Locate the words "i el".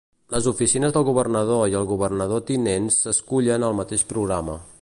1.73-1.85